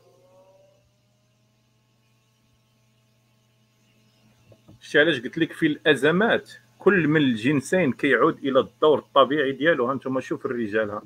[4.81, 10.21] شتي علاش قلت لك في الأزمات كل من الجنسين كيعود إلى الدور الطبيعي ديالو؟ هانتوما
[10.21, 11.03] شوف الرجال ها.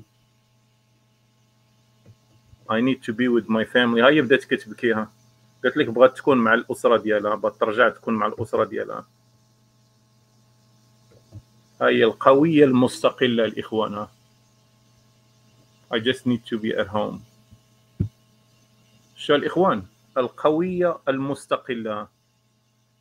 [2.69, 4.03] I need to be with my family.
[4.03, 5.18] هاي بدات كتبكي ها.
[5.63, 9.05] قالت لك بغات تكون مع الأسرة ديالها بغات ترجع تكون مع الأسرة ديالها.
[11.81, 14.07] هاي القوية المستقلة الاخوان
[15.93, 17.19] I just need to be at home.
[19.15, 19.83] شو الإخوان؟
[20.17, 22.07] القوية المستقلة.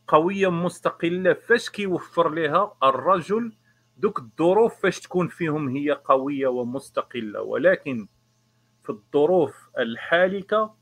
[0.09, 3.53] قوية مستقلة فاش كيوفر لها الرجل
[3.99, 7.41] دوك الظروف فاش تكون فيهم هي قوية ومستقلة.
[7.43, 8.09] ولكن
[8.83, 10.75] في الظروف الحالكة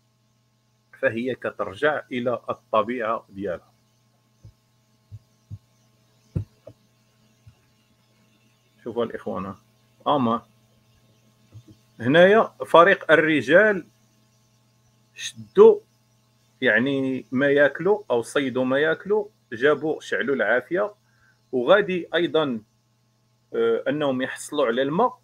[1.01, 3.73] فهي كترجع إلى الطبيعة ديالها.
[8.85, 9.55] شوفوا الاخوان
[10.07, 10.43] أما
[12.01, 13.87] هنايا فريق الرجال
[15.15, 15.81] شدوا
[16.61, 20.95] يعني ما ياكلوا أو صيدوا ما ياكلوا جابوا شعلوا العافية
[21.53, 22.61] وغادي أيضا
[23.55, 25.19] آه، أنهم يحصلوا على الماء.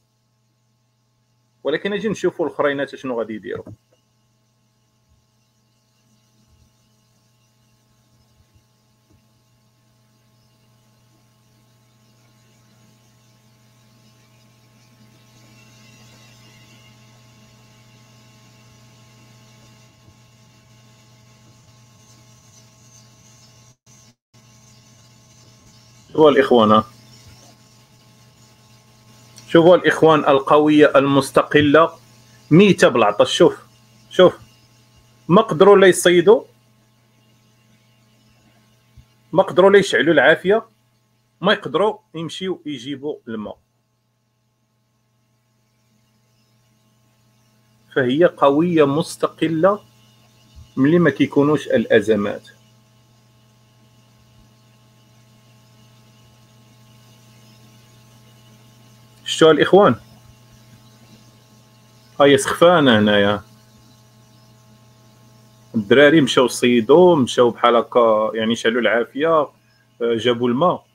[1.64, 3.64] ولكن أجي نشوفوا الاخرينات شنو غادي يديروا.
[26.12, 26.82] شوفوا الإخوان.
[29.48, 31.90] شوفوا الإخوان القوية المستقلة.
[32.50, 33.58] ميتة بالعطش شوف
[34.10, 34.38] شوف.
[35.28, 36.44] ما قدروا لا يصيدوا
[39.32, 40.66] ما قدروا لا يشعلوا العافية.
[41.40, 43.58] ما يقدروا يمشيوا يجيبوا الماء.
[47.94, 49.80] فهي قوية مستقلة
[50.76, 52.61] ملي ما كيكونوش الأزمات.
[59.24, 59.94] شتو الإخوان؟
[62.20, 63.42] هاي سخفانة هنايا.
[65.74, 69.48] الدراري مشاو صيدوا مشاو بحال هكا يعني شعلوا العافية
[70.00, 70.86] جابوا الماء.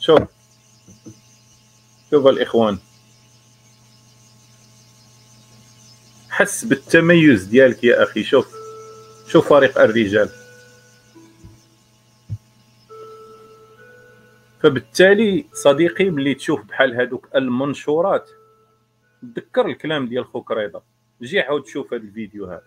[0.00, 0.22] شوف
[2.10, 2.78] شوف الإخوان؟
[6.30, 8.48] حس بالتميز ديالك يا أخي شوف.
[9.28, 10.39] شوف فريق الرجال.
[14.62, 18.30] فبالتالي صديقي ملي تشوف بحال هذوك المنشورات
[19.22, 20.82] تذكر الكلام ديال خوك رضا.
[21.22, 22.62] جي عاود شوف هذا الفيديو هذا.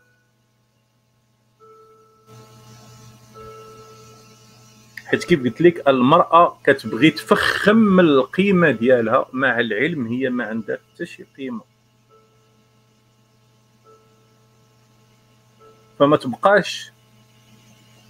[5.06, 10.77] حيت كيف قلت لك المرأة كتبغي تفخم من القيمة ديالها مع العلم هي ما عندها
[10.77, 11.62] حتى شي قيمة.
[15.99, 16.91] فما تبقاش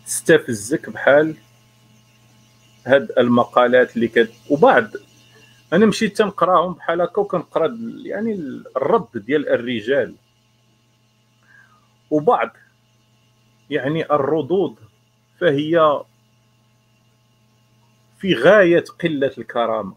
[0.05, 1.35] تستفزك بحال
[2.85, 4.87] هاد المقالات اللي كت وبعض
[5.73, 8.33] أنا مشيت تنقراهم بحال هكا وكنقرا يعني
[8.77, 10.15] الرد ديال الرجال.
[12.11, 12.49] وبعض
[13.69, 14.75] يعني الردود
[15.39, 16.03] فهي
[18.17, 19.95] في غاية قلة الكرامة.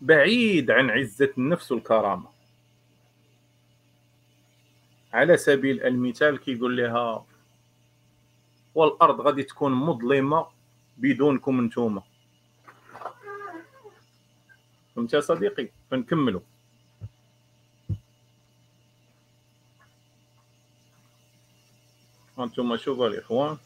[0.00, 2.28] بعيد عن عزة النفس والكرامة.
[5.12, 7.26] على سبيل المثال كيقول لها
[8.74, 10.46] والأرض غادي تكون مظلمة
[11.00, 12.02] بدونكم انتوما.
[14.96, 16.40] فهمت يا صديقي؟ فنكملوا.
[22.38, 23.58] أنتم شوفوا الإخوان.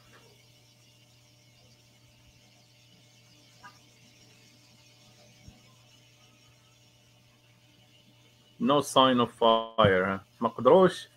[8.61, 10.21] No sign of fire.
[10.41, 11.09] ما قدروش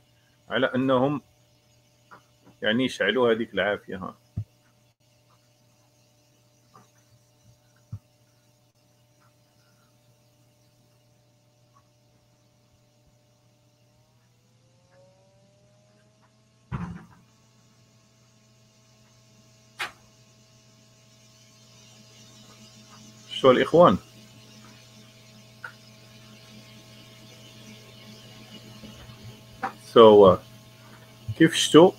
[0.49, 1.22] على أنهم
[2.61, 3.95] يعني يشعلوا هذيك العافية.
[3.95, 4.26] ها
[23.42, 23.98] شو الإخوان؟
[29.94, 30.40] سو so, uh,
[31.38, 31.92] كيف شتو؟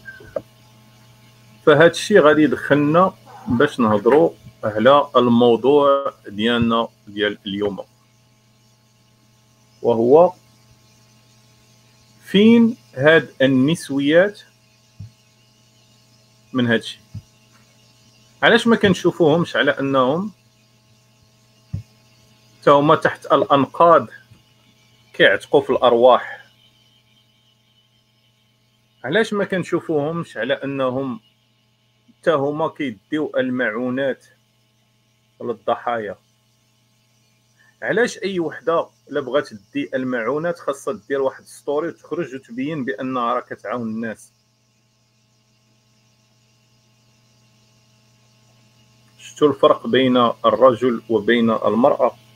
[1.66, 3.14] فهاد الشيء غادي يدخلنا
[3.48, 4.30] باش نهضروا
[4.64, 7.78] على الموضوع ديالنا ديال اليوم.
[9.82, 10.32] وهو
[12.24, 14.40] فين هاد النسويات
[16.52, 17.00] من هادشي
[18.42, 20.37] علاش ما كنشوفوهمش على أنهم
[22.68, 24.06] هما تحت الأنقاض.
[25.12, 26.38] كيعتقوا في الأرواح.
[29.04, 31.20] علاش ما كنشوفوهمش؟ على أنهم
[32.20, 34.26] حتى هما كيديو المعونات
[35.40, 36.16] للضحايا
[37.82, 43.40] علاش أي وحدة الا بغات تدي المعونات؟ خاصها دير واحد story وتخرج وتبين بانها راه
[43.40, 44.32] كتعاون الناس.
[49.18, 52.27] شفتوا الفرق بين الرجل وبين المرأة؟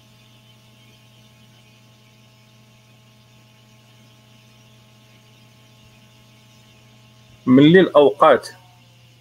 [7.46, 8.48] ملي الأوقات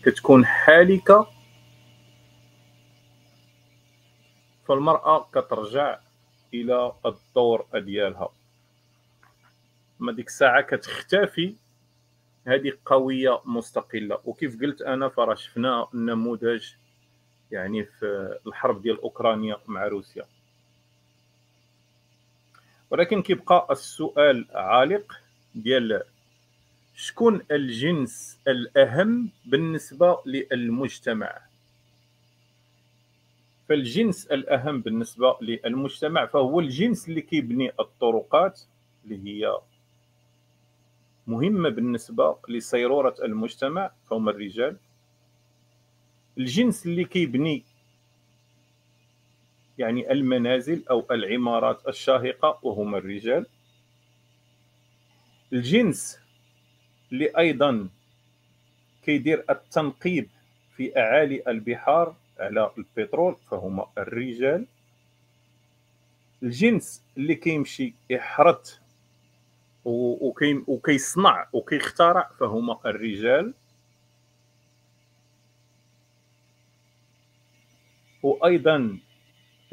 [0.03, 1.27] كتكون حالكة
[4.67, 5.99] فالمرأة كترجع
[6.53, 8.29] إلى الدور ديالها.
[9.99, 11.55] ما ديك الساعة كتختفي
[12.47, 14.19] هذه قوية مستقلة.
[14.25, 16.73] وكيف قلت أنا فراه شفنا النموذج
[17.51, 20.25] يعني في الحرب ديال أوكرانيا مع روسيا.
[22.89, 25.13] ولكن كيبقى السؤال عالق
[25.55, 26.03] ديال
[26.95, 31.41] شكون الجنس الأهم بالنسبة للمجتمع؟
[33.69, 38.61] فالجنس الأهم بالنسبة للمجتمع فهو الجنس اللي كيبني الطرقات
[39.05, 39.57] اللي هي
[41.27, 44.77] مهمة بالنسبة لصيرورة المجتمع فهم الرجال.
[46.37, 47.63] الجنس اللي كيبني
[49.77, 53.45] يعني المنازل أو العمارات الشاهقة وهم الرجال.
[55.53, 56.19] الجنس
[57.11, 57.89] اللي أيضا
[59.03, 60.29] كيدير التنقيب
[60.77, 64.65] في أعالي البحار على البترول فهما الرجال.
[66.43, 68.77] الجنس اللي كيمشي يحرث
[69.85, 73.53] وكيصنع وكيخترع فهما الرجال.
[78.23, 78.99] وأيضا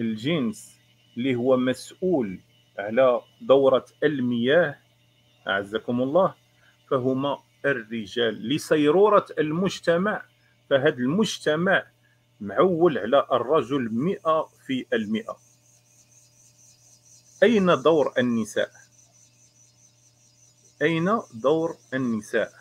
[0.01, 0.79] الجنس
[1.17, 2.39] اللي هو مسؤول
[2.79, 4.79] على دورة المياه
[5.49, 6.35] أعزكم الله.
[6.91, 10.23] فهما الرجال لصيرورة المجتمع
[10.71, 11.87] فهذا المجتمع
[12.41, 15.37] معول على الرجل مئة في المئة
[17.43, 18.71] أين دور النساء؟
[20.83, 22.53] أين دور النساء؟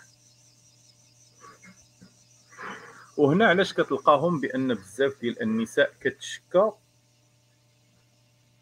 [3.17, 6.71] وهنا علاش كتلقاهم بأن بزاف ديال النساء كتشكى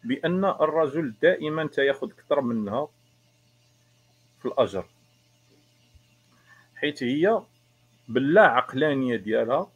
[0.04, 2.88] بأن الرجل دائما تياخذ أكثر منها
[4.42, 4.86] في الأجر
[6.86, 7.42] حيث هي
[8.08, 9.72] باللا عقلانية ديالها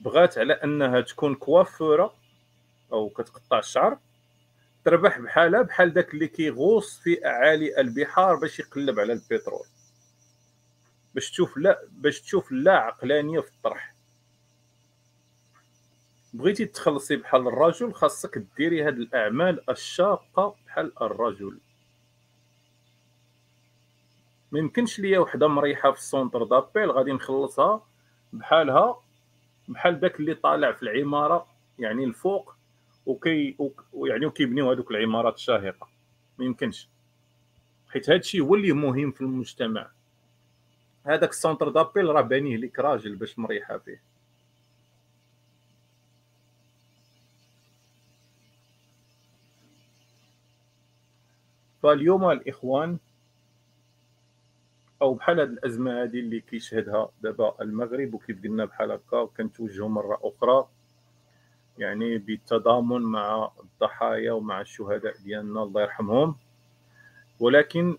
[0.00, 2.14] بغات على أنها تكون كوافورة
[2.92, 3.98] أو كتقطع الشعر
[4.84, 9.66] تربح بحالها بحال داك اللي كيغوص في أعالي البحار باش يقلب على البترول.
[11.14, 13.94] باش تشوف لا باش تشوف لا عقلانية في الطرح.
[16.34, 21.58] بغيتي تخلصي بحال الرجل خاصك ديري هاد الأعمال الشاقة بحال الرجل.
[24.52, 27.82] ما يمكنش ليا وحده مريحه في ال centre d'appel غادي نخلصها
[28.32, 29.00] بحالها
[29.68, 31.46] بحال داك اللي طالع في العمارة
[31.78, 32.54] يعني الفوق
[33.06, 33.56] وكي
[33.94, 35.88] يعني وكيبنيو هذوك العمارات الشاهقة.
[36.38, 36.88] ما يمكنش.
[37.90, 39.90] حيت هادشي هو اللي مهم في المجتمع.
[41.04, 44.02] هذاك السونتر دابيل راه بانيه لك راجل باش مريحة فيه.
[51.82, 52.98] فاليوم الإخوان
[55.02, 60.18] أو بحال هذه الأزمة هذه اللي كيشهدها دابا المغرب وكيف قلنا بحال هكا كنتوجهوا مرة
[60.22, 60.68] أخرى
[61.78, 66.36] يعني بالتضامن مع الضحايا ومع الشهداء ديالنا الله يرحمهم.
[67.40, 67.96] ولكن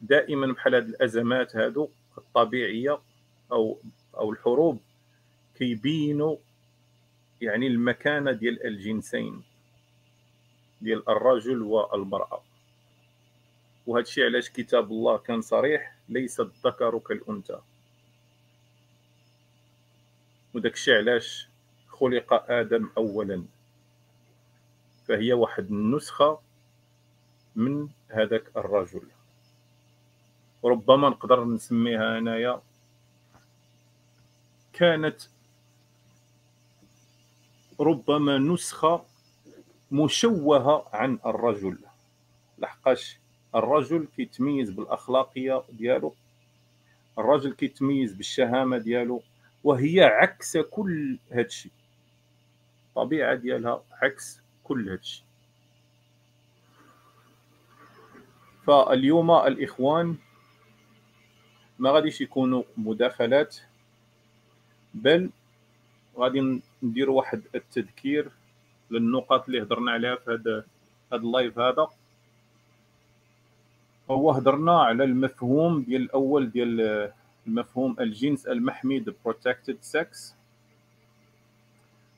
[0.00, 2.98] دائما بحال هذه الأزمات هادو الطبيعية
[3.52, 3.78] أو
[4.16, 4.80] أو الحروب
[5.58, 6.36] كيبينوا
[7.40, 9.42] يعني المكانة ديال الجنسين
[10.80, 12.42] ديال الرجل والمرأة.
[13.86, 17.58] وهذا الشيء علاش كتاب الله كان صريح ليس الذكر كالأنثى.
[20.54, 21.48] وداك الشيء علاش
[21.88, 23.44] خلق آدم اولا؟
[25.08, 26.40] فهي واحد النسخة
[27.56, 29.02] من هذاك الرجل.
[30.64, 32.62] ربما نقدر نسميها انايا
[34.72, 35.22] كانت
[37.80, 39.04] ربما نسخة
[39.92, 41.78] مشوهة عن الرجل.
[42.58, 43.18] لحقاش
[43.54, 46.14] الرجل كيتميز بالاخلاقيه ديالو
[47.18, 49.22] الرجل كيتميز بالشهامة ديالو
[49.64, 51.70] وهي عكس كل هادشي.
[52.88, 55.24] الطبيعة ديالها عكس كل هادشي.
[58.66, 60.16] فاليوم الإخوان
[61.78, 63.56] ما غاديش يكونوا مداخلات
[64.94, 65.30] بل
[66.16, 68.30] غادي ندير واحد التذكير
[68.90, 70.64] للنقط اللي هضرنا عليها في هذا
[71.12, 71.88] هذا اللايف هذا.
[74.14, 77.12] هو هضرنا على المفهوم ديال الأول ديال
[77.46, 80.34] المفهوم الجنس المحمي the protected sex.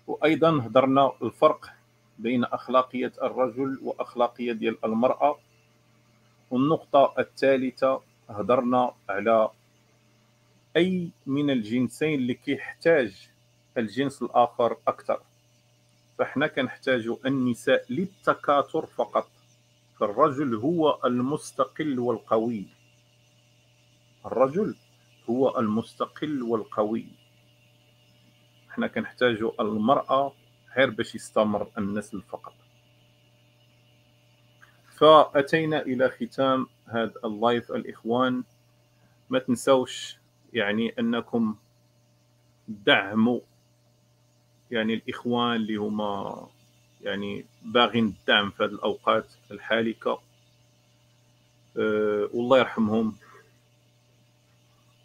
[0.07, 1.71] وأيضا هضرنا الفرق
[2.19, 5.39] بين أخلاقية الرجل وأخلاقية ديال المرأة.
[6.51, 9.51] والنقطة الثالثة هضرنا على
[10.77, 13.29] أي من الجنسين اللي كيحتاج
[13.79, 15.21] الجنس الآخر أكثر.
[16.19, 19.29] فإحنا كنحتاج النساء للتكاثر فقط.
[20.05, 22.67] فالرجل هو المستقل والقوي.
[24.27, 24.77] الرجل
[25.31, 27.07] هو المستقل والقوي.
[28.71, 30.33] إحنا كنحتاج المرأة
[30.77, 32.55] غير باش يستمر النسل فقط.
[34.91, 37.73] فأتينا إلى ختام هذا اللايف.
[37.73, 38.45] الإخوان
[39.31, 40.19] ما تنسوش
[40.53, 41.57] يعني أنكم
[42.69, 43.41] دعموا
[44.71, 46.49] يعني الإخوان اللي هما
[47.05, 50.21] يعني باغين الدعم في هذه الأوقات الحالكة.
[51.77, 53.17] أه والله يرحمهم.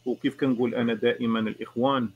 [0.06, 2.10] وكيف كنقول أنا دائما الإخوان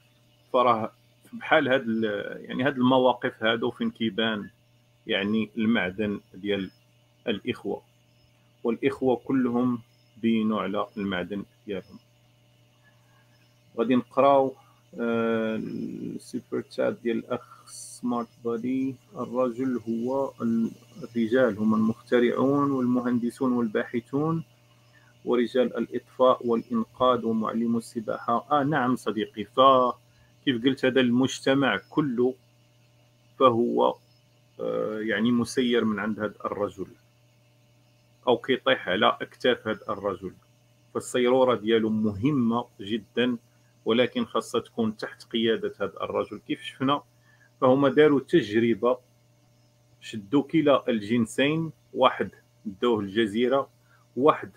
[0.54, 0.92] فراه
[1.34, 2.04] بحال هاد
[2.50, 4.50] يعني هاد المواقف هادو فين كيبان
[5.08, 6.72] يعني المعدن ديال
[7.28, 7.82] الإخوة.
[8.64, 9.82] والإخوة كلهم
[10.18, 12.00] بينوا على المعدن ديالهم.
[13.78, 14.56] غادي نقراو
[14.98, 18.96] السوبر تشات ديال الاخ سمارت بادي.
[19.16, 20.32] الرجل هو
[21.04, 24.44] الرجال هم المخترعون والمهندسون والباحثون
[25.26, 28.46] ورجال الإطفاء والإنقاذ ومعلمو السباحة.
[28.52, 29.44] آه نعم صديقي.
[29.44, 29.60] ف
[30.46, 32.34] كيف قلت هذا المجتمع كله
[33.40, 33.96] فهو
[34.60, 36.88] آه، يعني مسير من عند هذا الرجل
[38.28, 40.34] أو كيطيح على أكتاف هذا الرجل.
[40.94, 43.38] فالسيروره ديالو مهمة جدا.
[43.86, 46.40] ولكن خاصها تكون تحت قيادة هذا الرجل.
[46.48, 47.02] كيف شفنا؟
[47.62, 48.98] فهما داروا تجربة
[50.02, 52.30] شدوا كلا الجنسين واحد
[52.66, 53.70] داوه الجزيرة
[54.18, 54.52] واحد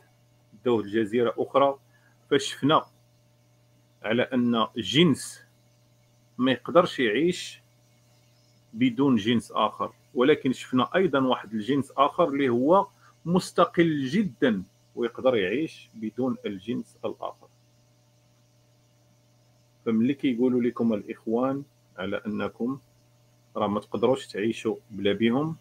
[0.64, 1.78] داوه الجزيرة أخرى.
[2.30, 2.86] فشفنا
[4.02, 5.42] على أن جنس
[6.38, 7.60] ما يقدرش يعيش
[8.72, 9.92] بدون جنس آخر.
[10.14, 12.86] ولكن شفنا أيضا واحد الجنس آخر اللي هو
[13.24, 14.62] مستقل جدا
[14.94, 17.48] ويقدر يعيش بدون الجنس الآخر.
[19.86, 21.62] فملي كيقولوا لكم الإخوان
[21.98, 22.78] على أنكم
[23.56, 25.56] راه ما تقدروش تعيشوا بلا بهم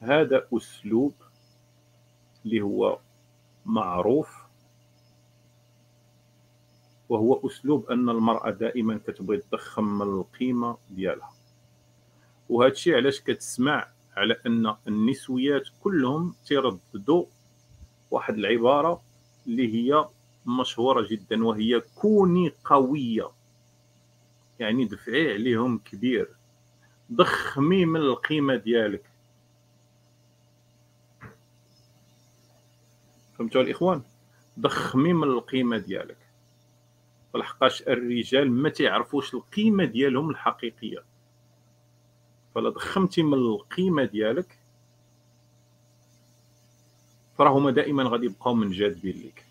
[0.00, 1.14] هذا أسلوب
[2.44, 2.98] اللي هو
[3.66, 4.36] معروف
[7.08, 11.32] وهو أسلوب أن المرأة دائما كتبغي تضخم من القيمة ديالها.
[12.48, 17.24] وهذا الشيء علاش كتسمع على أن النسويات كلهم ترددوا
[18.10, 19.02] واحد العبارة
[19.46, 20.08] اللي هي
[20.48, 23.30] مشهورة جدا وهي كوني قوية.
[24.58, 26.28] يعني دفعي عليهم كبير.
[27.12, 29.10] ضخمي من القيمة ديالك.
[33.38, 34.02] فهمتوا الإخوان؟
[34.60, 36.18] ضخمي من القيمة ديالك.
[37.34, 41.04] لحقاش الرجال ما تعرفوش القيمة ديالهم الحقيقية.
[42.54, 44.58] فلا ضخمتي من القيمة ديالك.
[47.38, 49.47] فراهما دائما غادي يبقاو من جاذبين لك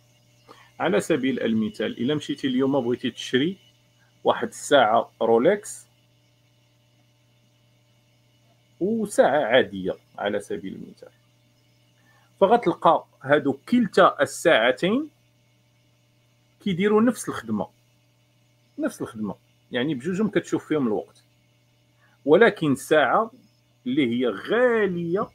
[0.80, 3.57] على سبيل المثال إلا مشيتي اليوم بغيتي تشري
[4.23, 5.88] واحد الساعة رولكس
[8.80, 11.09] وساعة عادية على سبيل المثال.
[12.39, 15.09] فغتلقى هادو كلتا الساعتين
[16.63, 17.67] كيديروا نفس الخدمة
[18.80, 19.36] نفس الخدمة
[19.71, 21.23] يعني بجوجهم كتشوف فيهم الوقت.
[22.25, 23.32] ولكن ساعة
[23.88, 25.28] اللي هي غالية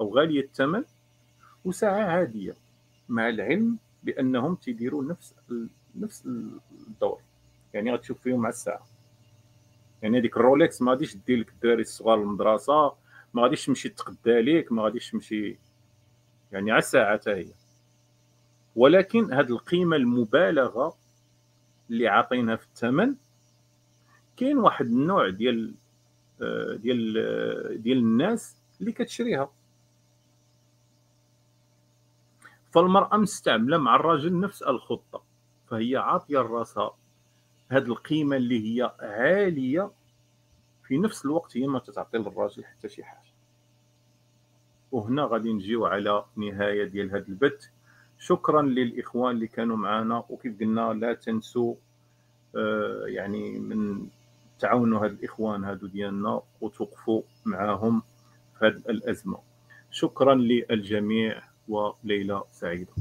[0.00, 0.84] أو غالية الثمن
[1.64, 2.54] وساعة عادية
[3.08, 5.34] مع العلم بأنهم تيديروا نفس
[5.94, 7.20] نفس الدور.
[7.74, 8.86] يعني غتشوف فيهم مع الساعة.
[10.02, 12.94] يعني هذيك الرولكس ما غاديش دير لك الدراري الصغار للمدرسة
[13.34, 15.58] ما غاديش تمشي تقدا ليك ما غاديش تمشي
[16.52, 17.46] يعني على الساعة حتى هي.
[18.76, 20.96] ولكن هذه القيمة المبالغة
[21.90, 23.14] اللي عاطينها في الثمن
[24.36, 25.74] كاين واحد النوع ديال
[26.42, 29.50] آه، ديال آه، ديال الناس اللي كتشريها.
[32.72, 35.22] فالمرأة مستعملة مع الراجل نفس الخطة
[35.68, 36.94] فهي عاطية لراسها
[37.68, 39.90] هذه القيمة اللي هي عالية.
[40.84, 43.32] في نفس الوقت هي ما تتعطي للراجل حتى شي حاجة.
[44.92, 47.66] وهنا غادي نجيو على نهاية ديال هذا البث.
[48.18, 50.24] شكرا للإخوان اللي كانوا معنا.
[50.28, 51.74] وكيف قلنا لا تنسوا
[52.56, 54.06] آه، يعني من
[54.58, 58.02] تعاونوا هاد الإخوان هادو ديالنا وتوقفوا معاهم
[58.58, 59.38] في هذه الأزمة.
[59.90, 61.51] شكرا للجميع.
[61.71, 62.93] وليله سعيده